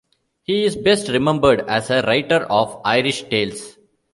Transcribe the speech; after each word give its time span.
He 0.41 0.63
is 0.63 0.75
best 0.75 1.09
remembered 1.09 1.59
as 1.69 1.91
a 1.91 2.01
writer 2.01 2.37
of 2.49 2.81
Irish 2.83 3.21
tales. 3.29 3.77